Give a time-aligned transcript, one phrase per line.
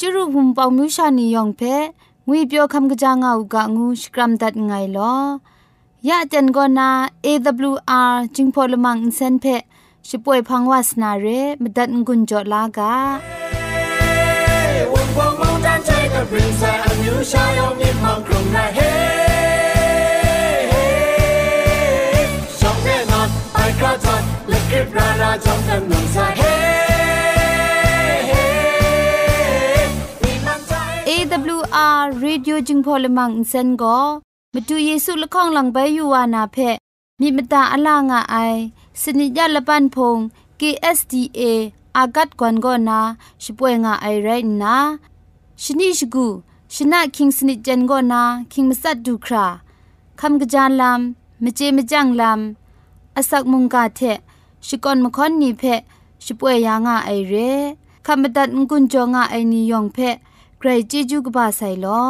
[0.00, 1.62] จุรุภุมปองมิวชานียองเพ
[2.28, 5.16] งวยเปียวคำกะจางเอากะงูสกรัมดัดไงลอ
[6.08, 6.88] ยะจันกอนา
[7.24, 9.46] AWR จิงพอลมังอินเซนเพ
[10.08, 11.26] ช่วยพังวาสนาเร
[11.62, 12.92] มดัดงุนจอลากะจ
[14.90, 14.98] อู
[15.40, 15.74] มกจอลา
[25.44, 26.57] กันนุสาเฮ
[32.20, 33.84] เรดิโอจึงพอลมังอินเซนโก
[34.54, 36.56] มาดูเยซูละข้องหลังใบยูวานาเพ
[37.20, 38.36] มีมตาอลางอไอ
[39.02, 40.16] สนิยาละปันพง
[40.60, 41.40] KSDA
[41.96, 42.98] อากัดกวนโกนา
[43.42, 44.28] ช่วยงาไอไร
[44.62, 44.76] นะ
[45.62, 46.26] ชนิชกู
[46.74, 48.20] ชนะคิงสนิจันโกนา
[48.52, 49.46] คิงมัสัดดูครา
[50.20, 50.90] คำกระจานลำ
[51.44, 52.34] มเจมจังลำ
[53.16, 54.00] อาศักมุงกาเท
[54.66, 55.64] ชิกอนมคอนนีเพ
[56.24, 57.34] ช่วยยางาไอเร
[58.06, 59.98] คำบัดงกุนจงาไอนิยองเพ
[60.60, 62.08] ใครจิจุกบะไซลอ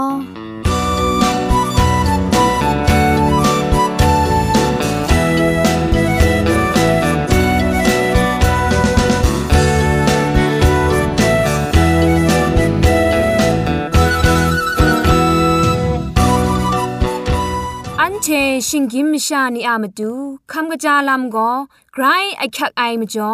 [18.24, 18.30] เช
[18.68, 20.10] ชิงกิมชานีอามาดู
[20.52, 21.50] คำกระจาลามก็
[21.94, 22.04] ไกร
[22.38, 23.32] ไอคักไอมาจ่อ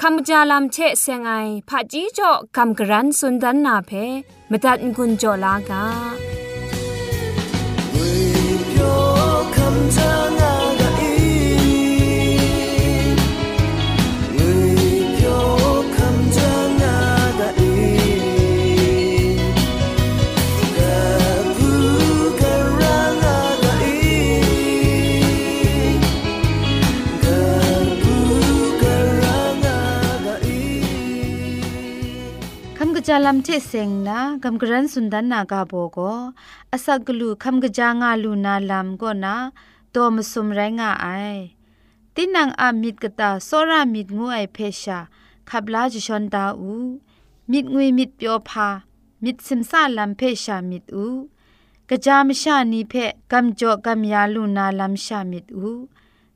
[0.00, 1.32] คำกระจาลามเชเซงไอ
[1.68, 3.90] ผาจีจ่อคำกระรันสุนดันนาเพ
[4.50, 35.98] มตัดกุญจ่อลากาาลัมเทเซงนะกัมกรันสุนดันนากาโบโก
[36.72, 39.34] อาศักกลูคมกจางาลูนาลัมก็นะ
[39.94, 41.06] ตัมสุมไรงาไอ
[42.14, 44.98] ตินังอามิดกะตาโซรามิดงูไอเพชา
[45.48, 46.74] ขับลาจิชอนดาอู
[47.50, 48.68] มิดงุยมิดเปียวพา
[49.24, 51.06] มิดซิมซาลัมเพชามิดอู
[51.90, 52.94] กะจามชานีเพ
[53.32, 55.70] กัมจ่กัมยาลูนาลัมชามิดอู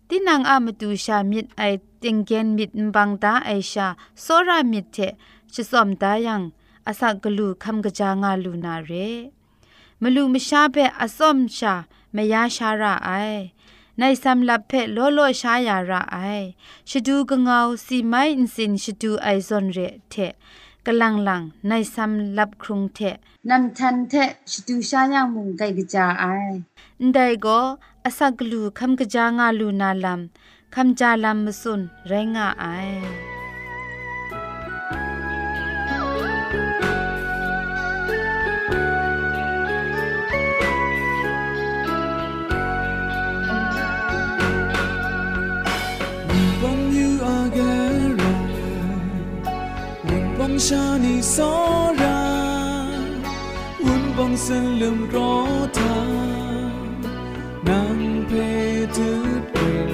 [0.09, 1.63] ตินังอามตูชามิดไอ
[2.03, 3.87] ติงเกนมิดบังตาไอชา
[4.23, 4.99] โซรามิดเท
[5.53, 6.43] ชิสอมตายัง
[6.89, 8.91] อาကလူခမ်ကကြจางาลูนาဲ
[10.03, 11.75] မလူမมှားဘဲအစော့မရှာ
[12.17, 13.43] ชရရှာရအိုင်
[14.01, 16.47] နိုင်ဆမ်လပ်ဖက်လောလောရှားาရအိုင်
[16.91, 19.51] ရှဒူကငေါစီမိုင်းစင်ရှဒူအိုင်ဇ
[20.87, 23.17] กลังลังในส้ำลับครุงเทะ
[23.51, 26.25] นำทันเทะชดูชาย่างมุงไกกจาไอ
[27.13, 27.61] ได้ก็
[28.07, 32.65] อาศักลูคำกจางาลูนาลำคำจาลำมสุนไรงาไอ
[50.67, 51.53] ชานิสอ
[52.01, 52.23] รา
[53.85, 55.33] วุ่นบองส้นลืมรอ
[55.79, 55.99] ทา
[56.77, 56.77] ง
[57.69, 58.33] นางเพ
[58.97, 59.11] จื
[59.41, 59.91] ดเปิ็น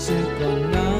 [0.00, 0.04] เช
[0.38, 0.90] ตอนนา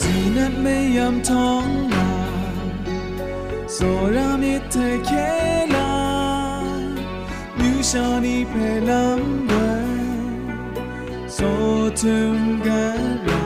[0.00, 2.10] ที่นั้นไม่ยำท้องลา
[3.76, 5.12] สอรามิเธอเค
[5.74, 5.94] ลา
[7.58, 8.52] นิชานิเพ
[8.88, 10.12] ลำเบอร์
[11.34, 11.38] โซ
[12.00, 12.86] ถึมกั
[13.42, 13.45] น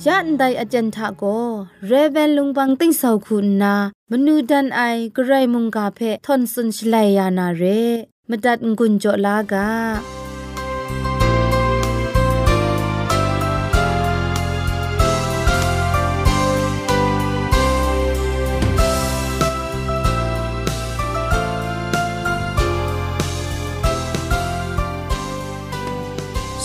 [0.06, 1.24] ยันไดอาจารย์ทะโก
[1.88, 3.76] เรเวนลุงบังติ้งเสาคุณนา
[4.14, 4.82] มนูดันไอ
[5.16, 7.64] กระไรมุงกาเพทอนสุนชลัยานาเร
[8.30, 9.70] มดัดงุนจลากา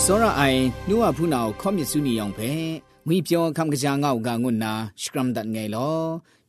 [0.09, 2.51] စောရအိုင်နှုဝဖူနာကိုခေါမြစ်စုနေအောင်ပဲ
[3.09, 4.71] ငွေပြောခံကကြငေါကငုနာ
[5.01, 5.97] စကရမ်ဒတ်ငယ်လော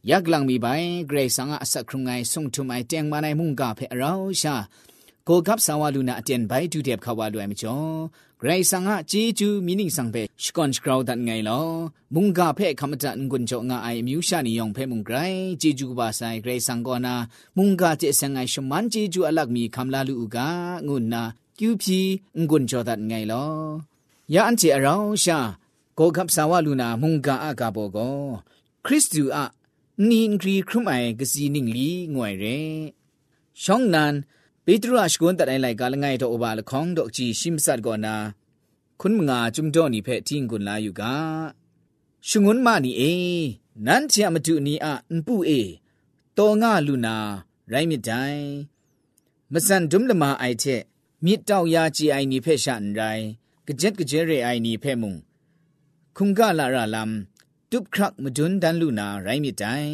[0.08, 4.54] ယက်လန်မီပိုင်ဂရေဆန်ကအဆက်ခရုငိုင်ဆုံထုမိုင်တန်မနိုင်မှုန်ကဖဲအရောရှာ
[5.28, 7.94] ကိုကပ်ဆာဝလူနာအတန်ဘိုင်တူတဲ့ခါဝလူအမကျော်
[8.40, 11.66] ဂရေဆန်ကဂျီဂျူမီနင်းဆောင်ဖဲစကွန်စကရောဒတ်ငယ်လော
[12.14, 17.14] မှုန်ကဖဲခမတန်ကွန်ကျော်ငါအိုင်မြူရှာနီယောင်ဖဲမှုန်ဂရိုင်ဂျီဂျူဘာဆိုင်ဂရေဆန်ကောနာ
[17.56, 20.38] မှုန်ကကျဆန်ငိုင်ရှမန်ဂျီဂျူအလတ်မီခမလာလူဥက
[20.86, 21.22] ငုနာ
[21.58, 22.00] ကျူပြီ
[22.36, 23.54] ငွန်ကျော်ဒတ်ငယ်လော
[24.34, 25.40] ယန်ချီအရောရှာ
[26.00, 28.20] ကိုကပ်ဆာဝလူနာမုန်ကာအကဘောကော
[28.84, 29.44] ခရစ်တုအ
[30.08, 32.58] နင်းဂရီခရမိုင်ကစီနင်းလီငွယ်ရဲ
[33.62, 34.14] ရှောင်းနန်
[34.64, 38.16] ပေတရုအရှကွန်တတိုင်းလိုက်ကလငိုင်တော့ဘာလခေါင်တော့ကြည်ရှိမဆတ်ကောနာ
[39.00, 41.02] ခွန်းမငါจุမ်တော့နိဖဲ့တင်းကွန်လာယူက
[42.28, 43.12] ရှငွန်းမနီအေ
[43.86, 45.62] နန်းချာမတူနီအန်ပူအေ
[46.38, 47.16] တော်ငါလူနာ
[47.72, 48.40] ရိုင်းမြတိုင်
[49.52, 50.82] မစန်ဒုံလမအိုက်ချက်
[51.24, 53.26] မြစ်တောက်ရာကြည်အိုင်နိဖဲ့ရှာန်တိုင်း
[53.66, 55.25] ကကြက်ကကြဲရဲအိုင်နိဖဲ့မုံ
[56.18, 57.10] คุงกาลาราลัม
[57.70, 59.86] ตุบครักมดุนดันลูนาไรมิตไย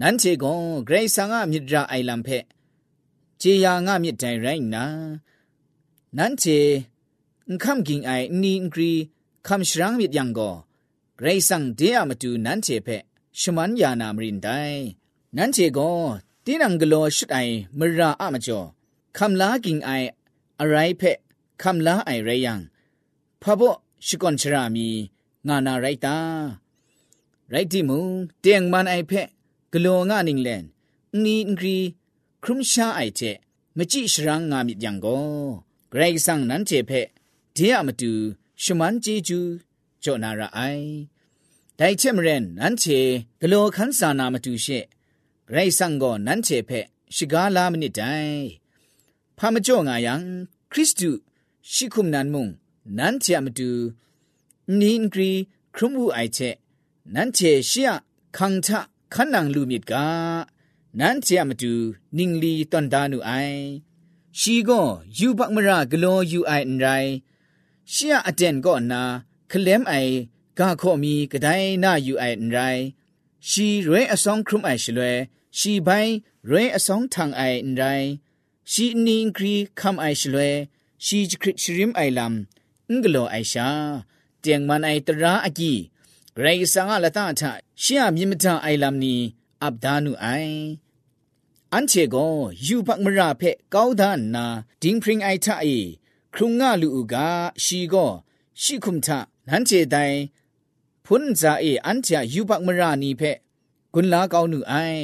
[0.00, 4.86] นั้นเชกงเกรซังอามิตราไอลัมเพเจียงอามิตไยไรนา
[6.16, 6.44] นั้นเช
[7.48, 8.92] อุคัมกิงไอนีอิงกรี
[9.46, 12.88] คัมชรังมิตยังโกเกรซังเดียมาดูนั้นเชเพ
[13.40, 14.50] ชมันยานามรินได
[15.36, 15.98] นั้นเชกง
[16.44, 17.38] ตีนังกโลชุดไอ
[17.78, 18.60] มราอามาจอ
[19.16, 19.90] คัมลากิงไอ
[20.60, 21.02] อะไรเพ
[21.62, 22.60] คัมลาไอไรยัง
[23.42, 23.72] พะบ่
[24.06, 24.88] ชิกอนชรามี
[25.48, 26.16] ငါနာရိုက်တာ
[27.52, 28.02] ရိုက်တိမုံ
[28.44, 29.28] တຽງမန်အိုက်ဖက်
[29.72, 30.62] ဂလောငါနင်းလန်
[31.22, 31.78] နီငရီ
[32.44, 33.36] ခရုမရှာအိုက်တဲ့
[33.78, 35.24] မကြည့်ရှရန်ငါမြပြန်ကို
[35.92, 37.06] ဂရိတ်ဆန်နန်ချေဖက်
[37.56, 38.12] ဒီရမတူ
[38.62, 39.40] ရှမန်ဂျီဂျူ
[40.02, 40.86] ဂျောနာရအိုင်
[41.78, 43.00] ဒိုင်ချင်မရန်နန်ချေ
[43.40, 44.84] ဂလောခန်းစာနာမတူရှေဂ
[45.54, 46.86] ရိတ်ဆန်ကိုနန်ချေဖက်
[47.16, 48.36] ရှိကားလာမနစ်တိုင်
[49.38, 50.14] ဖာမကြောငါယံ
[50.70, 51.10] ခရစ်တု
[51.72, 52.46] ရှိခုမနန်မုံ
[52.96, 53.70] နန်ချေမတူ
[54.80, 55.32] นินกรี
[55.74, 56.38] ครุมูไอเช
[57.14, 57.90] นั้นเชเชีย
[58.36, 58.80] คังทะ
[59.14, 60.08] ขันนังลูมิดกา
[61.00, 61.72] นั้นเชียมาดู
[62.18, 63.32] นิงลีตอนดานูไอ
[64.40, 64.80] ชีก็
[65.18, 66.86] ยูบักมรากลอยูไออันไร
[67.90, 69.02] เชียอเดนก็นา
[69.50, 69.94] คลมไอ
[70.58, 71.48] กาข้อมีกระได
[71.84, 72.60] นายูไออันไร
[73.50, 75.14] ชีเรอสองครุมไอชลวย
[75.58, 75.90] ชีใบ
[76.48, 77.82] เรอสองทางไออันไร
[78.72, 80.52] ชีนิงกรีคำไอชลวย
[81.04, 82.32] ชีจคริชริมไอลำ
[82.98, 83.70] งกลอไอชา
[84.44, 85.80] တင်မန်အိုင်တရာအကြီး
[86.36, 87.40] ဂရိဆန်ကလတာထ
[87.82, 89.14] ရှေ့အမြင့်မထအိုင်လမ်နီ
[89.62, 90.60] အပ်ဒါနုအိုင်
[91.72, 92.32] အန်ချေကို
[92.64, 94.44] ယူပတ်မရဖက်ကောင်းဒါနာ
[94.82, 95.76] ဒင်းပရင်အိုက်ထအေ
[96.34, 97.14] ခရုငါလူက
[97.64, 98.10] ရှီကို
[98.62, 99.08] ရှီခုမထ
[99.48, 100.14] နန်ချေတိုင်
[101.04, 103.36] ဖွန်ဇာအေအန်ချာယူပတ်မရနီဖက်
[103.92, 105.02] ဂွန်လာကောင်းနုအိုင်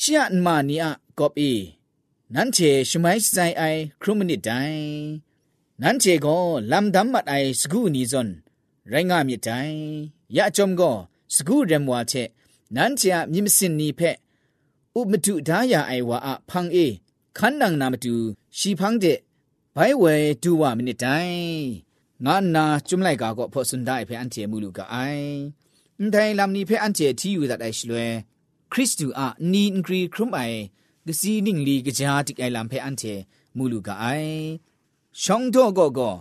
[0.00, 1.50] ရှီအန်မာနီအကော့ပီ
[2.34, 4.80] နန်ချေရှမိုင်းဆိုင်အိုင်ခရုမနစ်တိုင်
[5.82, 8.30] နန်ချေကိုလမ်ဒမ်မတ်အိုင်စကူနီဇွန်
[8.92, 9.74] ရိုင်းငါမြစ်တိုင်
[10.36, 10.96] ရအကြုံကော
[11.34, 12.28] စကူရမွာချက်
[12.74, 14.16] နန်းချာမြင့်မစင်နီဖက်
[14.98, 16.86] ဥမတုဒါယာအိုင်ဝါအဖန်းအေ
[17.38, 18.14] ခန္နံနာမတူ
[18.58, 19.18] ရှီဖန်းတဲ့
[19.76, 21.36] ဘိုင်ဝဲဒူဝမနစ်တိုင်
[22.24, 25.28] ငါနာကျွမ်လိုက်ကာကောဖော့စွန်ဒိုင်ဖဲအန်တီမူလူကအိုင်
[25.98, 28.04] အန်တိုင်းလမ်နီဖဲအန်တီတီယူဒတ်အိုင်ရှလွဲ
[28.72, 30.56] ခရစ်တူအနီအင်ဂရီခရုမိုင်
[31.06, 33.14] ဂစီနင်းလီကကြာတိအိုင်လမ်ဖဲအန်တီ
[33.56, 34.34] မူလူကအိုင်
[35.22, 36.14] ရှောင်းတော့ကောကော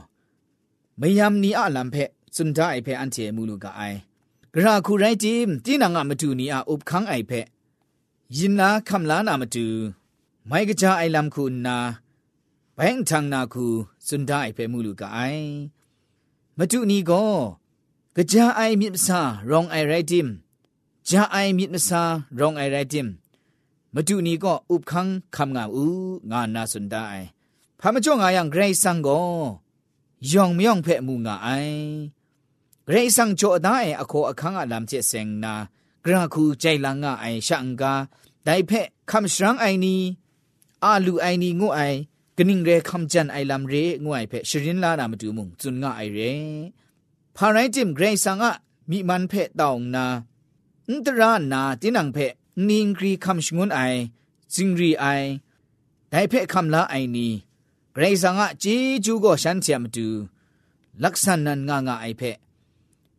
[1.00, 2.06] မယမ်နီအလမ်ဖဲ
[2.38, 3.98] စွန်ဒိုင်ဖဲအန်တီမူလူကအိုင်
[4.54, 5.34] ဂရာခုရိုက်တီ
[5.66, 7.40] တင်းနာငါမတူနီအာဥပခန်းအိုင်ဖဲ
[8.36, 9.66] ယင်နာခမ်လာနာမတူ
[10.50, 11.78] မိုင်ကကြအိုင်လမ်ခုနာ
[12.78, 13.66] ဘန်ထန်နာခု
[14.08, 15.46] စွန်ဒိုင်ဖဲမူလူကအိုင်
[16.58, 17.34] မတူနီကော
[18.16, 20.20] ကကြအိုင်မြစ်ဆာရောင်အိုင်ရိုက်တီ
[21.08, 22.04] ဂျာအိုင်မြစ်ဆာ
[22.38, 23.02] ရောင်အိုင်ရိုက်တီ
[23.94, 25.86] မတူနီကောဥပခန်းခမ်ငါဥ
[26.32, 27.26] ငါနာစွန်ဒိုင်
[27.80, 29.30] ဖာမကြောင့ငါယံဂရိတ်ဆန်ကော
[30.30, 31.86] ယောင်မြောင်ဖဲ့မှုငါအိုင်
[32.88, 35.54] กรสังโจได้อโคอคังอาลามเจเซงนา
[36.06, 37.94] กราคูใจลังอไอช่างกา
[38.46, 39.96] ได้เพะคำสรังไอนี
[40.84, 41.82] อาลูไอนี้งูไอ
[42.38, 43.74] กนิงเรคำจันไอลำเร
[44.04, 46.20] งูไอเพะชรินลานามาดูมุงจุนงาไอเร
[47.36, 48.54] พาไรจิมเกรสังอะ
[48.90, 50.06] มีมันเพะตองนา
[50.88, 52.34] อุนตรานาตินังเพะ
[52.70, 53.82] นิงกรีคำชงุนไอ
[54.54, 55.06] จิงรีไอ
[56.10, 57.32] ได้เพะคำละไอนี้
[57.94, 58.76] เกรสังอะจี
[59.06, 60.08] จูโกฉันเทียมดู
[61.04, 62.38] ลักษณะงางาไอเพะ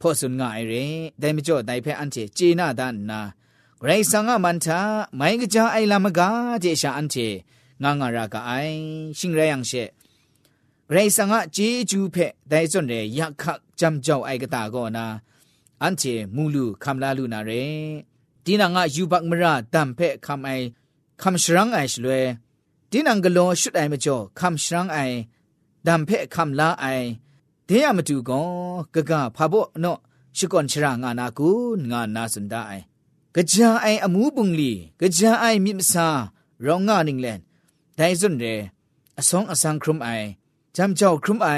[0.01, 0.73] ဖော့စွန်ငါရဲ
[1.21, 3.21] ဒိုင်မကျော်ဒိုင်ဖဲအန်ချေဂျေနာဒန်နာ
[3.83, 4.81] ဂရိဆန်ငါမန်တာ
[5.19, 6.29] မိုင်းကကြအိုင်လာမကာ
[6.63, 7.29] ဂျေရှာအန်ချေ
[7.83, 8.77] ငါငါရာကအိုင်
[9.19, 9.85] ရှင်ရယန်ရှေ
[10.89, 13.45] ဂရိဆန်ငါဂျေဂျူဖဲဒိုင်စွန်ရဲယခ
[13.79, 15.07] ဂျမ်ကျော်အိုင်ကတာကောနာ
[15.83, 17.65] အန်ချေမူလူခမ်လာလူနာရဲ
[18.45, 20.67] ဒီနာငါယူဘတ်မရာတမ်ဖဲခမ်အိုင်
[21.23, 22.21] ခမ်ရှရန်အိုင်ရှလွဲ
[22.91, 25.17] ဒီနံကလောရှုတိုင်မကျော်ခမ်ရှရန်အိုင်
[25.87, 27.07] ဒမ်ဖဲခမ်လာအိုင်
[27.69, 28.47] ဒဲရမတူကော
[28.95, 29.99] ကကဖာဘော့နော့
[30.37, 31.49] ရှကွန်ချရာငါနာကူ
[31.91, 32.83] ငါနာစန်ဒိုင်
[33.35, 36.07] ကကြာအိုင်အမှုပုန်လီကကြာအိုင်မြစ်မစာ
[36.65, 37.39] ရောငါနင်းလန်
[37.99, 38.55] ဒိုင်စွန်ရဲ
[39.21, 40.27] အဆောင်အဆန်းခရုမိုင်
[40.77, 41.51] จำเจ้าครุมไอ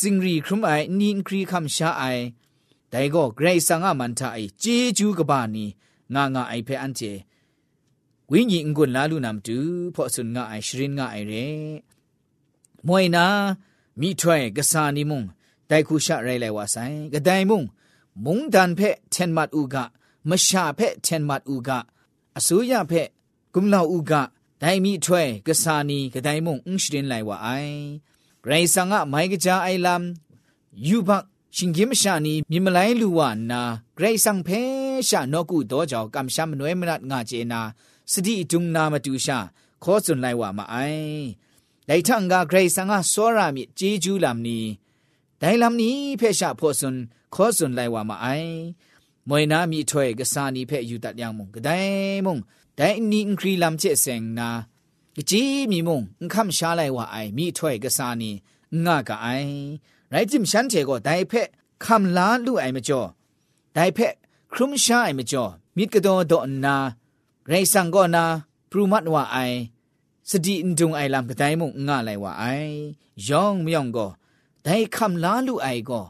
[0.00, 2.02] สิงรีครุมไอนีนครีคำชาไอ
[2.90, 4.64] แต่ก็เกรสังอามันทาไอเจ
[4.98, 5.64] จูกบานี
[6.14, 7.00] งางาไอเพออันเจ
[8.30, 9.56] วิญญงกุนลาลูนำจู
[9.94, 11.32] พอสุนงาไอชรินงาไอเร
[12.86, 13.26] มวยนา
[14.00, 15.22] มีถ้วยกษานิมุง
[15.70, 17.62] တိုင်ခုရှရိုင်လိုက်ဝါဆိုင်ကတိုင်မုံ
[18.24, 19.76] မုံတန်ဖက်ချန်မတ်ဥက
[20.28, 21.70] မရှာဖက်ချန်မတ်ဥက
[22.38, 23.08] အစိုးရဖက်
[23.52, 24.12] ဂုမလောက်ဥက
[24.62, 27.76] ဒိုင်မီထွဲကဆာနီကတိုင်မုံအင်းရှင်လိုက်ဝါအိုင်
[28.46, 30.02] ရိုင်ဆန်ကမိုင်ကကြအိုင်လမ်
[30.86, 31.10] ယူဘ
[31.56, 33.62] ရှင်ဂိမရှာနီမြမလိုင်းလူဝနာ
[33.96, 34.60] ဂရိတ်ဆန်ဖဲ
[35.08, 37.60] ရှာနောကုတော့ကြောင့်ကမ္ရှာမနွဲမနတ်ငါကျေနာ
[38.12, 39.38] စတိဒုံနာမတူရှာ
[39.82, 41.12] ခေါ်စွန်လိုက်ဝါမအိုင်
[41.88, 44.58] လိုက်ထန်ကဂရိတ်ဆန်ကစောရမြစ်ဂျေဂျူးလာမနီ
[45.46, 46.96] ဒိုင်လမ်နီဖဲရှာဖို့စွန်
[47.34, 48.52] ခောစွန်လိုက်ဝါမအိုင်
[49.28, 52.36] မွေနာမိထွေကစာနီဖဲယူတတ်ယံမုံကဒိုင်မုံ
[52.78, 54.48] ဒိုင်နီအင်ခရီလမ်ချက်ဆင်နာ
[55.30, 58.30] ကြည်မီမုံအခမ်ရှာလိုက်ဝါအိုင်မိထွေကစာနီ
[58.84, 59.52] ငါကအိုင်
[60.12, 61.48] ရိုက်ဂျင်ရှန်တေကိုဒိုင်ဖက်
[61.84, 63.08] ခမ်လာလူအိုင်မကျော်
[63.76, 64.14] ဒိုင်ဖက်
[64.52, 66.76] ခရုမရှာအိုင်မကျော်မိကတော်တော်နာ
[67.50, 68.24] ရေဆန်ကောနာ
[68.70, 69.58] ပရူမတ်ဝအိုင်
[70.28, 72.72] စဒီအန်ဒုံအိုင်လမ်ကတိုင်မုံငါလိုက်ဝအိုင်
[73.26, 74.12] ယောင်မြောင်ကော
[74.68, 76.06] ဒိုင်ခမ်လာလူအိုင်ကော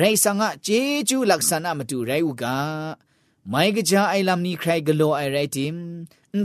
[0.00, 2.44] ရိုင်ဆာငါဂျေဂျူးလက်ဆနာမတူရိုင်ဥက
[3.52, 5.72] မိုင်ကကြအိုင်လမ်နီခရိုင်ဂလိုအိုင်ရိုင်တင်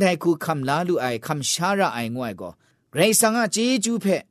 [0.01, 2.53] ဒိုင်ခုခမ်လာလူအိုင်ခမ်ရှာရာအိုင်ငွိုင်ကော
[2.97, 4.23] ရိုင်ဆာငါဂျေဂျူးဖက်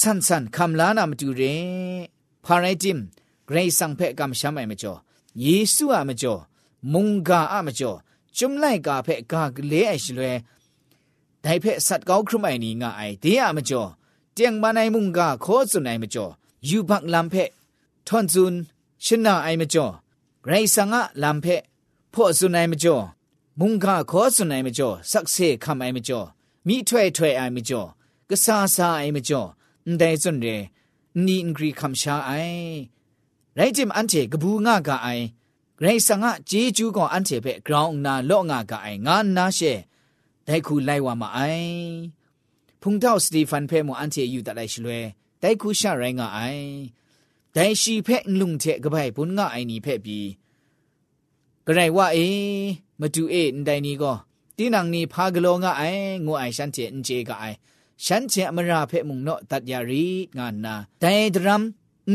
[0.00, 2.02] ဆန်ဆန်ခမ်လာနာမတူရင်
[2.44, 3.00] ဖာရိုင်တင်
[3.50, 4.98] ရိုင်ဆန်ဖက်ကမ်ရှာမိုင်မကျော်
[5.44, 6.40] ယေစုအမကျော်
[6.92, 7.98] မုန်ကာအမကျော်
[8.38, 10.34] จุมไลกาเพ่กากเลไอชลวย
[11.42, 13.82] ไดเพ่สัตกาวครุไมนีงาไอเดียมจ่อ
[14.38, 16.26] จียงมาในมุงกาขอสุนไอมจ่อ
[16.68, 17.34] ยูบักลำเพ
[18.06, 18.54] ทอนซุน
[19.06, 19.86] ชนะไอมจ่อ
[20.46, 21.46] ไรสังะลำเพ
[22.12, 22.96] พ่อสุนไอมจ่อ
[23.60, 26.20] มุงกาขอสุนไอมจ่อสักเซคำไอมจ่อ
[26.66, 27.82] มีถ้วยถ้วยไอมจ่อ
[28.30, 29.42] กษาซาไอมจ่อ
[29.98, 30.46] แต่จนเร
[31.26, 32.30] นี่อังกฤษคำชาไอ
[33.54, 35.08] ไรจิมอันเจกบูงากาไอ
[35.80, 39.58] ไรสังะจีจูกออันเจเปกราวนาโลงากาไองานนาเช
[40.44, 42.17] ไดคูไลวามาไอ
[42.82, 45.02] พุงเท่าสตีฟันเพ่หมูอันเทียอยู่แต่ได้ช่วย
[45.40, 46.40] ได้คุชาไรงาไอ
[47.54, 50.18] ได้ชีเพ่ลุงเทกระไปปุ่นง่ายนี่เพ่ปี
[51.66, 52.18] ก็ไรว่าเอ
[53.00, 54.12] มาดูเอ็นได้นี่ก็
[54.56, 55.94] ตีนังนี่พากโลง่าย
[56.26, 57.44] งูไอฉันเจนเจกไอ
[58.04, 60.08] ฉันเจมราเพ่มุงเนาะตัดยารี
[60.38, 61.62] งานนาแต่ดรัม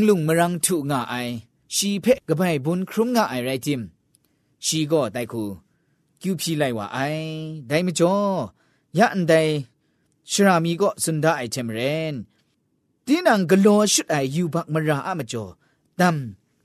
[0.08, 1.28] ลุงมรังถูง่าย
[1.76, 3.80] ชีเพ่กระไปปุ่นครุ่มง่ายไรจิม
[4.66, 5.44] ชีก็ได้คู
[6.20, 6.98] คิวพีไลว่าไอ
[7.68, 8.14] ได้ไม่จ่อ
[8.98, 9.34] ยะอันใด
[10.30, 11.78] ชรามีก็สุนดาไอเทมเร
[12.12, 12.14] น
[13.06, 15.44] ตีนังกลัวชุดไอยูบักมราอะมจ่อ
[16.00, 16.16] ตัม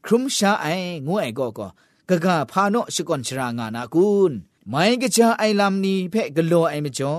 [0.05, 0.65] ครุมชาไอ
[1.07, 1.67] งัวไอก็ก็
[2.09, 4.33] กะกะพาโนชกอนชรางานากุน
[4.69, 7.17] ไม่กะจาไอลำนี้เพ่กลัวไอมจ่อ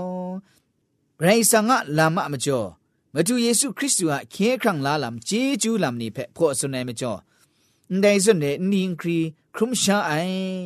[1.20, 2.60] ไรสังะลามะมจ่อ
[3.14, 7.18] မတူယေရှုခရစ်သူဟာခဲခရံလာလမ်ဂျေဂျူးလမ်နိဖက်ဖို့အစွန်နေမကျော်
[8.02, 9.18] ဒိုင်စွန်နေနင်းခရီ
[9.56, 10.62] ခရုမရှာအိုင်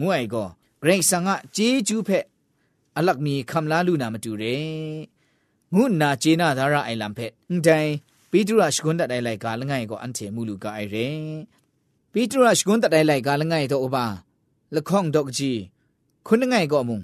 [0.04, 0.48] ွေအိုင်ကော
[0.82, 2.24] ဂရိတ်ဆန်ကဂျေဂျူးဖက်
[2.96, 5.11] အလတ်မီခမ်လာလူနာမတူတဲ့
[5.76, 7.94] ငုနာဂျေနာဒါရအိုင်လမ်ဖက်အန်တိုင်း
[8.30, 11.06] ပိတုရရှကွန်းတတိုင်လိုက်ကလငိုင်ကိုအန်တီမူလူကအိုင်ရဲ
[12.12, 14.06] ပိတုရရှကွန်းတတိုင်လိုက်ကလငိုင်တော့အပါ
[14.74, 15.58] လခေါင်တော့ကြီး
[16.26, 17.00] ခုနငိုင်ကောမုံ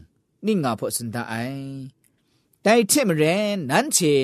[0.47, 1.63] နိငါဖို့စန်တအိုင်
[2.65, 3.35] တိုင်တစ်မရဲ
[3.69, 4.15] နန်းချေ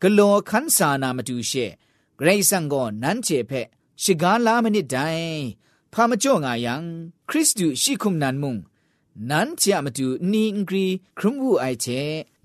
[0.00, 1.64] ဂလောခန်းစာနာမတူရှေ
[2.18, 3.66] ဂရိတ်ဆန်ကောနန်းချေဖက်
[4.02, 5.34] ရှီကားလာမနစ်တိုင်
[5.92, 6.74] ဖာမကြော့ငါယံ
[7.28, 8.54] ခရစ်တုရှိခုမနန်မုံ
[9.30, 10.86] နန်းချေမတူနီအင်ဂရီ
[11.18, 12.00] ခရုံဟုအိုက်ချေ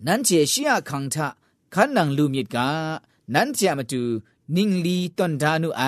[0.06, 1.18] နန်းချေရှိယခန့်ထ
[1.74, 2.68] ขันนังลูมิดกา
[3.34, 4.02] นั้นเสียมาดู
[4.56, 5.84] นิ่งลีตอนดานุไอ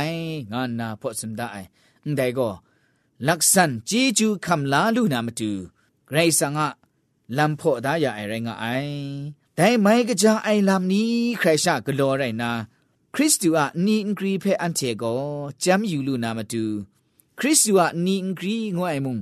[0.52, 1.48] งานนาพอสมได้
[2.18, 2.50] ได้ก็
[3.28, 5.52] ลักษันจีจูคำลาลูนามาดู
[6.08, 6.70] ไกรสังะ
[7.38, 8.66] ลำพอดายาไอไรงะไอ
[9.56, 12.52] แต่ไม่ก็จะไอลำนี้ใครชากลอไรนา
[13.16, 15.04] คริสตูอะนีอินกรีเพออันเทโก
[15.64, 16.64] จำอยู่ลูนามาดู
[17.40, 19.18] คริสตูอะนีอินกรีงวยมุง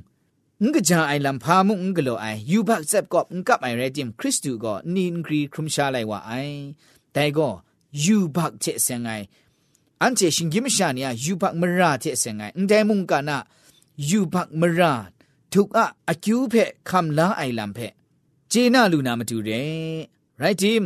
[0.65, 6.55] ငကကြအိုင်လမ်ဖာမှုငကလိုအိုင်ယူဘတ်ဇက်ကော့ငကပ်အိုင်ရဒီမ်ခရစ်တုကောနင်းဂရီခရုမရှာလိုက်ဝအိုင်
[7.15, 7.53] တိုင်ကော
[8.03, 9.25] ယူဘတ်ချက်စငိုင်
[10.01, 13.37] အန်ချေရှင်ဂိမရှာနီယာယူဘတ်မရာချက်စငိုင်အန်တိုင်မှုကနာ
[14.09, 14.93] ယူဘတ်မရာ
[15.53, 16.55] ทุกอะอคิวเพ
[16.89, 17.79] คำลาไอลำเพ
[18.49, 19.49] เจนาลูนามาดูเร
[20.39, 20.83] ไรทีม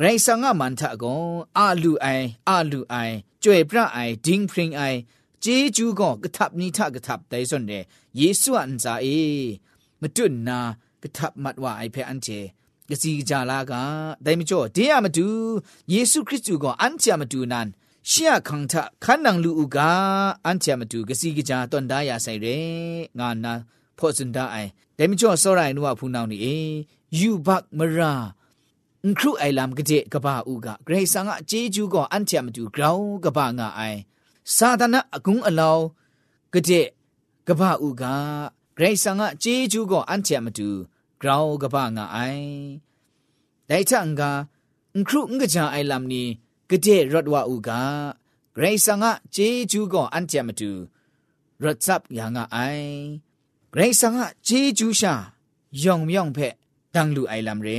[0.00, 1.22] ไรสังอามันทะกง
[1.56, 2.06] อาลูไอ
[2.48, 2.94] อาลูไอ
[3.42, 4.82] จวยพระไอดิงพริงไอ
[5.42, 5.46] เจ
[5.76, 9.06] จูก็กระทับนี้ทะกระทับไดส่วนเรเยซูอันซาเอ
[10.02, 10.58] มตุนนา
[11.02, 12.28] กะทับมัดว่าไอเพอันเจ
[12.88, 13.80] กะซีจาลากา
[14.22, 15.28] ไดมจ่อเดียมาดู
[15.90, 17.70] เยซูคริสต์ก็อันเจมาดูนัน
[18.10, 18.72] ရှေ့ခံထ
[19.04, 19.78] ခန္နံလူဥက
[20.44, 22.56] အန်ချမတူကစီကကြတွန်သားရဆိုင်ရဲ
[23.18, 23.52] ငါနာ
[23.98, 26.58] ဖောစန်ဒအိုင်ဒဲမကျော်စောရိုင်နုဝဖူနောင်းနီအေ
[27.18, 28.12] ယူဘတ်မရာ
[29.04, 33.98] အခရုအိုင်လမ်ကတဲ့ကဘာဥကဂရေဆာငါအခြေကျူးကအန်ချမတူဂရောင်းကဘာငါအိုင်
[34.56, 35.84] စာဒနာအကုံအလောင်း
[36.54, 36.84] ကတဲ့
[37.48, 38.04] ကပဥကဂ
[38.80, 40.68] ရိတ်ဆန်ကဂျေဂျူးကိုအန်ချမတူ
[41.20, 42.50] ဂရောင်းကပငါအိုင်
[43.68, 44.22] ဒိုင်ချန်က
[44.94, 46.22] အင်ခရုငကြအိုင်လမ်နီ
[46.70, 47.70] ကတဲ့ရတ်ဝဥကဂ
[48.60, 49.04] ရိတ်ဆန်က
[49.36, 50.70] ဂျေဂျူးကိုအန်ချမတူ
[51.62, 52.90] ရတ်စပ်ယာငါအိုင်
[53.72, 55.12] ဂရိတ်ဆန်ကဂျေဂျူးရှာ
[55.82, 56.54] ယောင်မြောင်ဖက်
[56.94, 57.68] တန်လူအိုင်လမ်ရ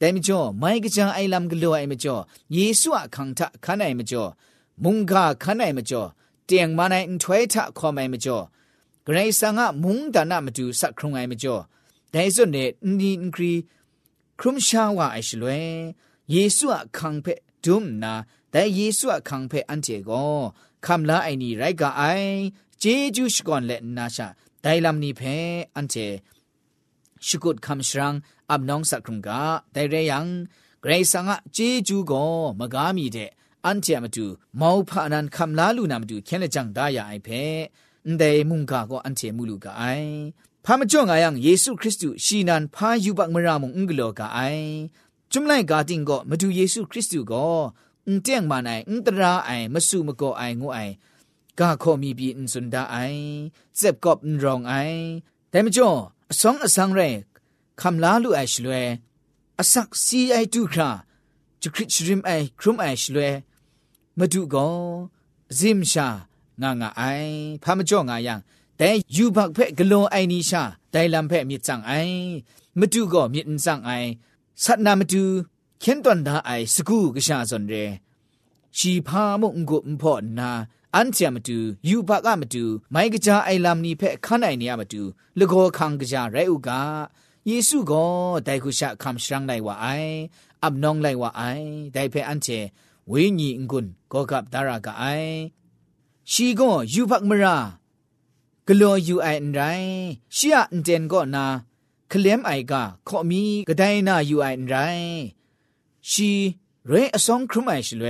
[0.00, 2.22] တိုင်မကျော်မိုင်ကကြအိုင်လမ်ကလိုအိုင်မကျော်
[2.56, 4.30] ယေရှုအခန့်ထခနိုင်မကျော်
[4.82, 6.08] မုန်ကခနိုင်မကျော်
[6.48, 8.44] တຽງမနိုင်ထွဲထခေါ်မိုင်မကျော်
[9.08, 11.56] กรสังะมุงดานามาดูสักครุงไอมาจ่อ
[12.10, 12.68] แต่ส่วนเนี่ย
[13.00, 13.54] นินกรี
[14.40, 15.60] ครุมชาวาไอชลวย
[16.32, 17.26] เยซูอะคังเพ
[17.64, 20.10] ดุมนาแต่เยซูอะคังเพอันเจโก
[20.86, 22.04] คำละไอนี่ไรกะไอ
[22.80, 22.84] เจ
[23.16, 24.26] จูชก่อนและนาชา
[24.62, 25.22] ไดลัมนี่เพ
[25.76, 25.96] อันเจ
[27.26, 28.14] ရှကုတ်ခမ်ရှရန်
[28.50, 29.28] အပ်နောင်စခုံက
[29.74, 30.20] တဲရယံ
[30.84, 33.28] ဂရေဆာငါဂျေဂျူကိုမကားမီတဲ့
[33.64, 34.24] အန်တီယမတူ
[34.60, 37.38] မောဖာနန်ခမ်လာလူနာမတူခဲလက်ကြောင့်ဒါရအိုင်ဖဲ
[38.20, 40.08] ဒဲမုန်ကာကိုအန်ချေမူလူကအိုင်
[40.64, 44.66] ဖာမကျွန်ကယံယေရှုခရစ်တုရှီနန်ဖာယူဘမရမုန်င္ကလောကအိုင်
[45.32, 47.48] จุมไลกาติงก็มาดูเยซูคริสต์ก็
[48.06, 50.78] อุ้งเตียงมาไหนอุ้งตราไอมาสู้มาก็ไองูไอ
[51.58, 52.96] กาขอมีบีอุ้งสุนดาไอ
[53.76, 54.74] เจ็บกอบอุ้งรองไอ
[55.50, 55.88] แต่ไม่จ่อ
[56.40, 57.24] สองอสังเรก
[57.80, 58.86] คำลาลูไอชลวย
[59.58, 60.90] อสักซีไอดูครา
[61.60, 63.32] จะคริสริมไอครุมไอชลวย
[64.18, 64.68] มาดูก็
[65.58, 66.08] ซิมชา
[66.62, 67.32] ငါငါအိုင်
[67.64, 68.34] ဖာမကြော့ငါယံ
[68.80, 70.62] တဲယူဘက်ဖက်ကလွန်အိုင်နီရှာ
[70.94, 72.18] ဒိုင်လမ်ဖက်မြစ်ချန်အိုင်
[72.80, 74.08] မတူကောမြစ်အန်ဆောင်အိုင်
[74.64, 75.22] ဆတ်နာမတူ
[75.82, 77.84] ခင်းတွန်ဒါအိုင်စကူကရှာစွန်ရဲ
[78.78, 80.50] ชีพามงกุมพอนา
[80.96, 85.02] อันเจมาดูยูบักมาดูไม่กจ้าไอลำนี้เพ่ขันไอเนี่ยมาดู
[85.38, 86.80] ลูกโอคังกจ้าไรอุกา
[87.48, 88.04] เยซูก็
[88.44, 89.86] ได้กุชะคำสั่งไลว่าไอ
[90.62, 91.44] อับน้องไลว่าไอ
[91.94, 92.48] ได้เพ่อันเจ
[93.10, 95.04] วิญญาณกุนก็กับดารากไอ
[96.32, 97.56] ชีก็ยูพักมรา
[98.68, 99.60] กลัวยูไออันไร
[100.36, 101.44] ชียอันเจนก็นา
[102.08, 104.74] เคลมไอกาขอมีกระไดนายูไออันไร
[106.10, 106.30] ชี
[106.88, 108.06] เรอสองครุมไอชลเว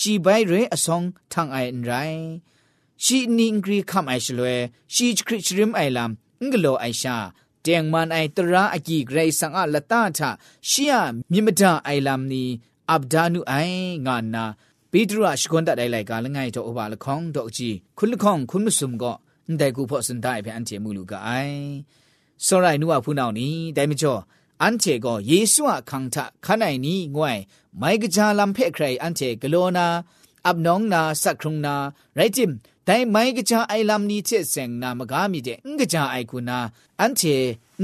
[0.00, 1.02] ชีใบเรอสอง
[1.32, 1.92] ทางไออันไร
[3.04, 4.48] ชีนิงกรีคำไอชลเว
[4.94, 7.16] ชีคริชริมไอลำงกลัวไอชา
[7.62, 10.30] เตียงมันไอตระอากีเกรสังอาลตาทะ
[10.70, 10.94] ชีย
[11.32, 12.48] มิมดาไอลำนี้
[12.92, 13.54] อับดานุไอ
[14.06, 14.44] งานนา
[14.92, 19.04] ပေဒရုအရှကွန်တတိုင်လိုက်ကလငိုင်တော့ဘာလခေါင်တော့ကြည့်ခုလခေါင်ခုမစုံက
[19.46, 21.58] အန်တိုင်ကူဖို့စန်တိုင်ပြန်ချေမှုလူကအိုင်
[22.44, 23.46] စောရိုင်နူဝဖူနောင်နီ
[23.76, 24.20] တိုင်မကျော်
[24.62, 27.40] အန်ချေကိုယေရှုအခန့်ထခနိုင်နီငွိုင်
[27.80, 29.86] မိုင်ကကြာလမ်ဖဲခရိုင်အန်ချေဂလောနာ
[30.44, 31.74] အပ်နောင်နာစခရုံနာ
[32.18, 32.50] ရိုက်ဂျင်
[32.86, 36.58] တိုင်မိုင်ကကြာအိုင်လမ်နီချေစ ेंग နာမကားမီတဲ့အင်ကကြာအိုင်ကူနာ
[37.00, 37.36] အန်ချေ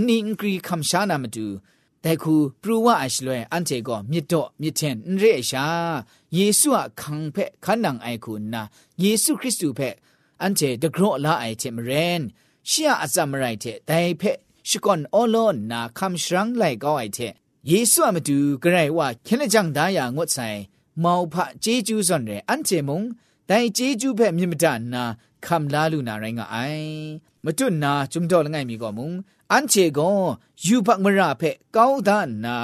[0.07, 1.47] နီအင်ဂရီခမ်ရှာနာမတူ
[2.03, 5.67] แต่คูปรูว่าอัชเลยอันเจก็มิดโตมิดเทนเรชา
[6.35, 8.63] เยซูอะคังเพะขันนังไอคุณนะ
[9.01, 9.95] เยซูคริสต์เพะ
[10.43, 12.23] อันเจดกรอละไอเทมเรน
[12.69, 14.37] เชียอาจามไรเทแต่เพะ
[14.71, 17.19] ชกอนอโลนนาคำชรังไลก็ไอเท
[17.69, 20.49] เยซูอะมาดูกระไรว่าเคนจังดายางดใส่
[21.01, 23.03] เมาพระเจจูสอนเรอันเจมง
[23.47, 25.05] แต่เจจูเพะมิมดานา
[25.47, 26.57] คำลาลูนาไรงไอ
[27.45, 29.11] มาจุนนาจุมโตละไงมีก็มง
[29.55, 30.17] อันเจกง
[30.67, 31.43] ยูบักมราเพ
[31.77, 32.57] ก้าวดานนา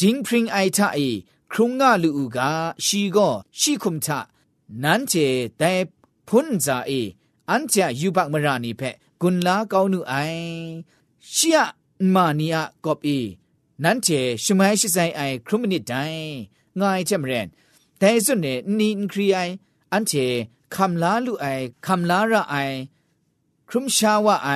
[0.00, 1.00] ดิงพริงไอทาเอ
[1.52, 2.50] ครุงงาลูกา
[2.86, 3.28] ชีก็
[3.60, 4.20] ชีคุมทะ
[4.82, 5.14] นั้นเจ
[5.58, 5.72] แต่
[6.28, 6.90] พุนจาเอ
[7.50, 8.82] อันเจยูบักมรานีเพ
[9.20, 10.14] กุนลาก้าวนูไอ
[11.34, 11.60] เชีย
[12.14, 13.08] มานียกอบเอ
[13.82, 14.08] นั้นเจ
[14.44, 15.94] ชมัยชิไซไอครุมนิดได
[16.78, 19.40] ง่ายเจมเรนแต่สุดเนี่ยนินครีไอ
[19.92, 20.12] อันเจ
[20.74, 21.46] คำลาลูไอ
[21.86, 22.54] คำลาระไอ
[23.68, 24.50] ครุมชาวะไอ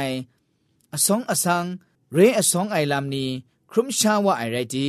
[0.95, 1.67] อสองอสัง
[2.13, 3.27] เรอสองไอลามนี
[3.71, 4.77] ครุมชาวาไอไรด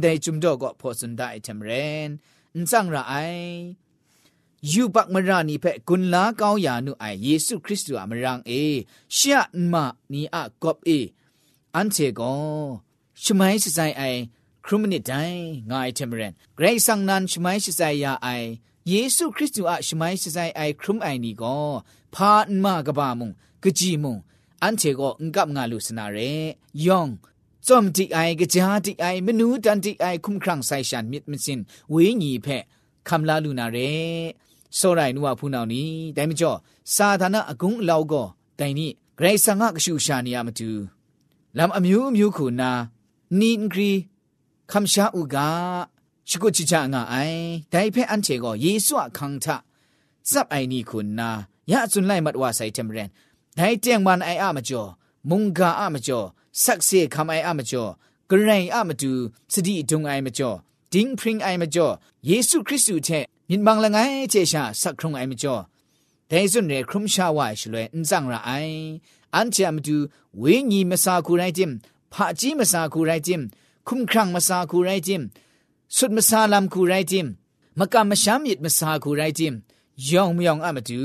[0.00, 1.70] ได้จุมดอกก็พอสุดได้ทำเร
[2.08, 3.16] นจังระไอ
[4.72, 8.52] ยูปักมรานีเพกุนลาเกาอย่านุไอเยซูคริสต์อมรังเอ
[9.14, 10.90] เชะมานีอากอบเอ
[11.76, 12.20] อันเชโก
[13.24, 14.02] ชมัยสไซไอ
[14.64, 15.24] ครุมนิดได้
[15.70, 18.28] ง่ายทำเรนเกรซังนันชมัยสไซยาไอ
[18.90, 21.44] เยซูคริสต์อะชมัยสไซไอ ครุมไอนี่ก
[22.14, 23.30] พาอันมากระบามุง
[23.64, 24.18] กจีมุง
[24.64, 26.18] อันเชโกงกับงาลุสนาเร
[26.86, 27.08] ยอง
[27.68, 31.60] จอมติไอกะจาติไอมนูตันติไอคุมครังไซชันมิดมิสิน
[31.92, 32.48] เวญีเพ
[33.08, 33.78] คำลาลุนาเร
[34.78, 35.82] စောရိုင်နူဝဖူနောင်နီ
[36.16, 36.58] ဒိုင်မကျော်
[36.94, 38.26] စာသနာအကုံအလောက်ကော
[38.60, 38.90] ဒိုင်နိဂ
[39.22, 40.70] ရိတ်ဆန်ငါကရှူရှာနေရမတူ
[41.56, 42.70] လမ်အမျိုးမျိုးခုနာ
[43.40, 43.92] နီင်ဂရီ
[44.70, 45.36] ခမ်ရှာဥက
[46.28, 47.40] ရှိကိုချီချာငါအိုင်
[47.72, 49.46] ဒိုင်ဖဲအန်ချေကောယေဆုအခန်းထ
[50.30, 51.28] ဇပ်အိုင်နီခုနာ
[51.70, 53.08] ရအစွန်လိုက်မတ်ဝါဆိုင်တမ်ရန်
[53.58, 54.82] နိုင်တຽງมันไออะมจ่อ
[55.30, 56.20] มุงกาอะมจ่อ
[56.64, 57.84] สักเสคำไออะมจ่อ
[58.30, 59.12] กระไรอะมดู
[59.52, 60.50] สติดงไอมจ่อ
[60.92, 61.86] ดิงพริงไอมจ่อ
[62.26, 63.08] เยซูคริสต์เท
[63.50, 63.98] มินบังละไง
[64.30, 68.50] เจชาสักครงไอมจ่อแต่ส่วนเรครุมชาวายชลวยอันจังระไอ
[69.36, 69.96] อันเจมดู
[70.38, 71.70] เวญีมสาคูไรจิม
[72.12, 73.40] ผาจีมสาคูไรจิม
[73.86, 75.22] คุมครังมสาคูไรจิม
[75.96, 77.26] สุดมสาลามคูไรจิม
[77.78, 79.54] มกามมชามิดมสาคูไรจิม
[80.10, 81.04] ยองมยองอะมดู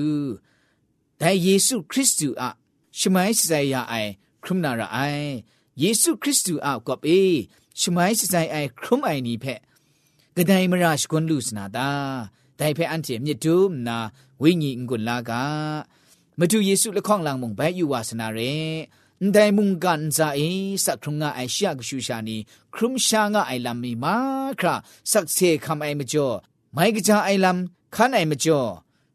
[1.21, 2.49] แต่เยซูคริสต์อะ
[2.99, 3.93] ชมัยสายยาไอ
[4.43, 4.99] ครุมนาระไอ
[5.79, 7.09] เยซูคริสต์อะกอบเอ
[7.81, 9.59] ชมัยสายไอครุมไอนี่เพะ
[10.35, 11.89] กระไดมราชกุนลูสนาตา
[12.57, 13.97] แต่เพะอันเจมิดูมนา
[14.41, 15.43] วิญญงกุลลากา
[16.39, 20.49] มาดูเยซูละข้องลังมงไปอยู่วาสนาเรန်တိုင်မုန်ကန်ဇာအေ
[20.83, 22.37] စတ်ထုံငါအရှာကရှူရှာနီ
[22.73, 24.17] ခရုမရှာငါအိုင်လမ်မီမာ
[24.59, 24.73] ခရာ
[25.11, 26.35] စက်ဆေခမ်အိုင်မကျော်
[26.75, 27.57] မိုင်ကကြအိုင်လမ်
[27.95, 28.69] ခန်အိုင်မကျော်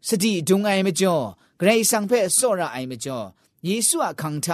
[0.06, 1.24] စတိဒုံအိုင်မကျော်
[1.60, 3.26] ဂရိတ်ဆောင်ဖဲဆော့ရာအိုင်မကျော်
[3.66, 4.46] ယေရှုအခန်းထ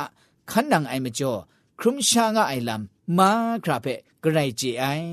[0.51, 1.41] ခန္ဓာအိုင်မကျော်
[1.81, 2.81] ခရုရှာငါအိုင်လမ်
[3.19, 3.31] မာ
[3.65, 5.09] ခရာဖဲဂရိတ်ကြီးအိုင်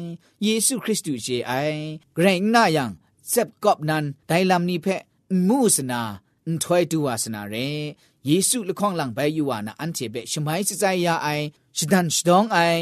[0.46, 1.80] ယေရှုခရစ်တုကြီးအိုင်
[2.16, 2.86] ဂရိတ်နာယံ
[3.34, 4.96] စက်ကော့နန်ဒိုင်လမ်နီဖဲ
[5.48, 6.02] မုစနာ
[6.46, 7.66] အန်ထွိုင်တူဝါစနာရဲ
[8.28, 11.46] ယေရှုလခေါန်လံဘဲယူဝါနာအန်ချေဘဲရှမိုင်းစဆိုင်ယာအိုင်
[11.78, 12.82] ရှဒန်ရှဒေါင်အိုင်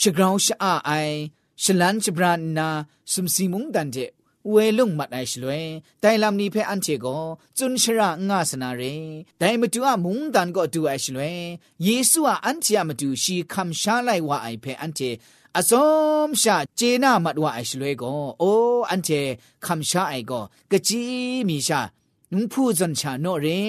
[0.00, 0.54] ရှဂရောင်းရှာ
[0.88, 1.14] အိုင်
[1.62, 2.68] ရှလန်ချဘရန်နာ
[3.12, 4.10] စုံစီမုန်တန်တဲ့
[4.50, 5.58] ဝဲလုံမတ်အိုင်ရှလွဲ
[6.02, 7.22] တိုင်လမ်နီဖဲအန်ချေကို
[7.56, 8.94] ဇွန်ရှရာငါစနာရေ
[9.40, 11.30] ဒိုင်မတူအမုန်တန်ကိုတူအိုင်ရှလွဲ
[11.86, 15.10] ယေစုဟာအန်ချေမတူရှီခမ်ရှာလိုက်ဝအိုင်ဖဲအန်ချေ
[15.58, 19.22] အစုံရှာဂျေနာမတ်ဝအိုင်ရှလွဲကိုအိုးအန်ချေ
[19.64, 21.80] ခမ်ရှာအိုင်ကိုကကြီးမီရှာ
[22.32, 23.60] နုံဖူဇွန်ချာနော့ရေ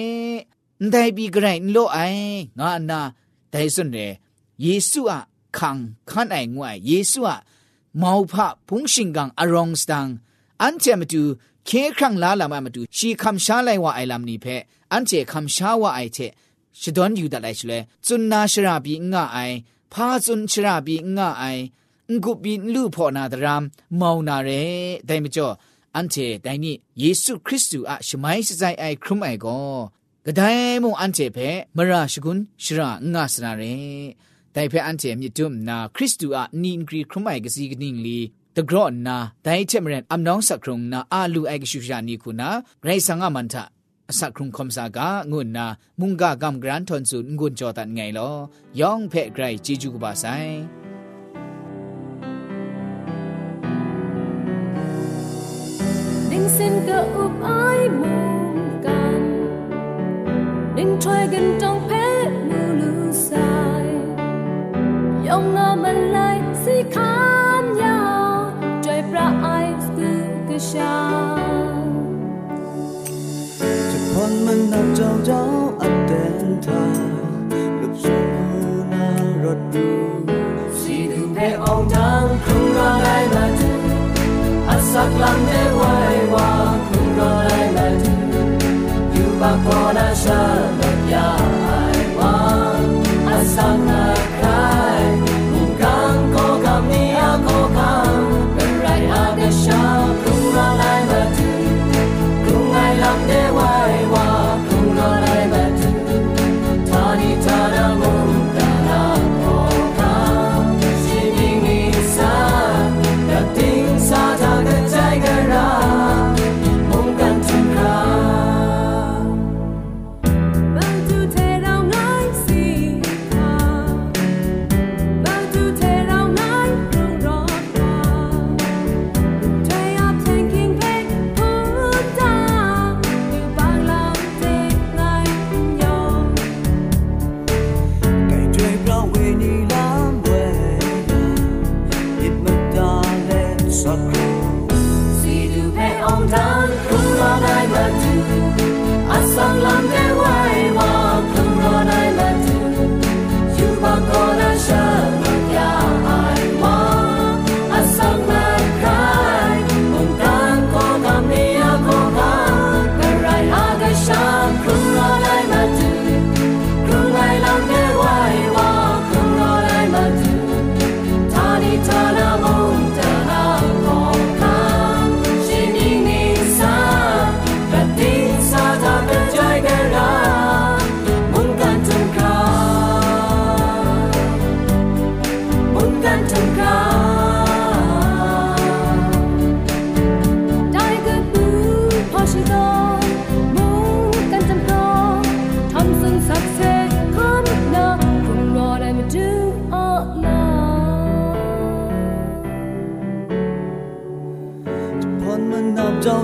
[0.92, 3.00] ဒိုင်ဘီဂရိုင်လိုအိုင်ငါနာ
[3.52, 4.08] ဒိုင်စွန်ရေ
[4.64, 5.18] ယေစုဟာ
[5.56, 5.70] ခံ
[6.10, 7.36] ခန့်အိုင်ငွိုင်ယေစုဟာ
[8.02, 8.34] မောဖ
[8.66, 10.08] ဖုန်ရှင်ကန်အရောင်စတန်
[10.62, 11.22] อันเจมาดู
[11.66, 14.62] เคครั้งลาลามามาดูชีคำชาไลว่าไอลำนี้เพะ
[14.92, 16.18] อันเจคำชาว่าไอเท
[16.80, 19.38] ชดอนอยู่ดัดไอชเลยจุนนาชราบีง่าไอ
[19.92, 21.44] พาจุนชราบีง่าไอ
[22.10, 23.62] งกุบินลูพอนาดราม
[23.96, 24.50] เมานาเร
[25.06, 25.48] แต่มจ่อ
[25.96, 29.58] อันเจแต่นี่เยซูคริสต์อะชมัยสใจไอครุมไอก็
[30.26, 30.42] กระได
[30.82, 33.64] มงอันเจเพะมราชกุลชรางาสนาเร
[34.52, 38.20] แต่เพะอันเจมีจุมนาคริสต์อะนินกรีครุมไอกสีกนิ่งลี
[38.54, 42.50] the grown na dai chemren amnong sakrung na alu aigshusha ni kuna
[42.82, 43.64] grai sanga manta
[44.10, 45.66] asakrung khomsa ga ngun na
[45.98, 48.30] munga gam gran thonsu ngun jotan ngai lo
[48.80, 50.46] yong phe grai jiju ba sai
[56.58, 58.16] เส้นก็อุบอายมุ
[58.54, 59.22] มกัน
[60.76, 61.90] ดึงถอยกันจ้องเพ
[62.48, 62.92] มูลู
[63.26, 63.52] สา
[63.84, 63.86] ย
[65.26, 67.33] ยองงอมันลายสีขาว
[70.56, 70.98] กับฉั
[71.88, 71.88] น
[73.90, 75.42] จะพ้นมันนับเจ้าเจ้า
[75.80, 77.12] อันเดินทาง
[77.80, 78.22] ลับสู่
[78.92, 79.06] นา
[79.44, 79.86] รถดู
[80.80, 83.70] สีดึงเพลองทางคุ่รอไดมาถึ
[84.68, 85.94] อัักลังไดว้
[86.34, 86.48] วา
[86.88, 88.14] คุ่รอไดมาถึ
[89.12, 90.26] อยู่ปากกอนาช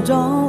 [0.01, 0.40] 걱정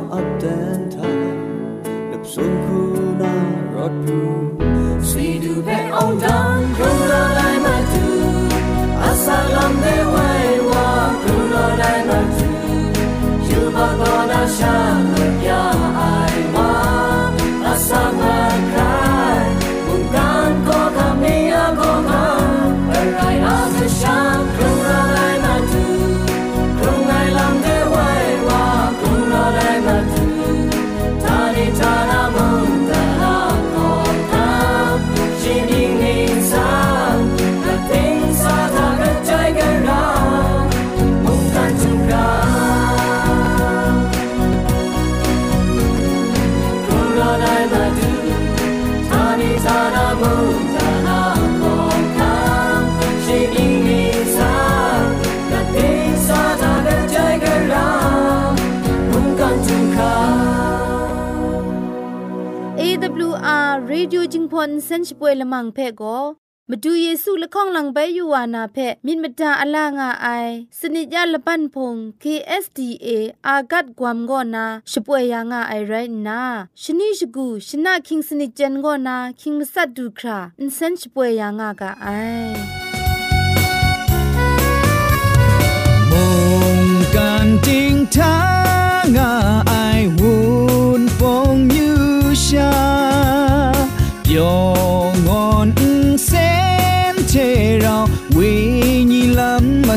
[64.63, 66.19] อนเซนช่วยละมังเพ่ก็
[66.69, 70.27] มาดูเยซูละข้องหลังไปอยู่วานาเพ่มินมาดาอลางาไอ
[70.79, 73.07] สนิจยาละปันพง KSDA
[73.47, 75.93] อากัดกวมก็นาช่วยยังงาไอไร
[76.27, 76.41] นะ
[76.83, 82.07] ชนิชกูชนะคิงสนิจเจนก็นาคิงมัสัดดูคราอินเซนช่วยยังากาไอ
[87.15, 88.35] การจริงทา
[89.15, 89.31] งา
[89.67, 90.20] ไอ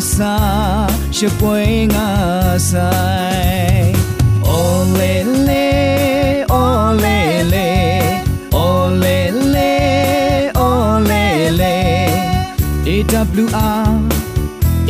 [0.01, 2.09] Xa she poi ngã
[2.59, 3.95] sai
[4.43, 11.79] ole le ole le ole le ole le
[12.87, 13.47] ewr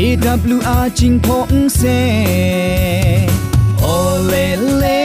[0.07, 2.01] ewr ching phong se
[3.93, 4.47] ole
[4.81, 5.04] le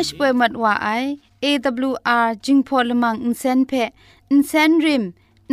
[0.00, 1.06] dash pwe mat wa ai
[1.50, 3.86] awr jingpho lamang insen phe
[4.34, 5.04] insen rim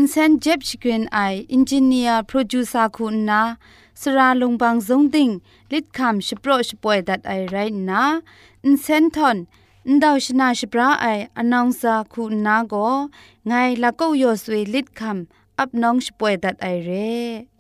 [0.02, 3.40] insen jeb chigrin ai engineer producer ku na
[4.02, 5.34] sra longbang jong ding
[5.72, 8.04] lit kham shpro shpoe that i right na
[8.70, 9.38] insen ton
[10.04, 11.06] ดาวชนาชปราไอ
[11.38, 12.74] อนองซาคุณนาโก
[13.48, 17.55] ไงลักกอยอสวยลิดคำอับน้องช่วยดัดไอเร่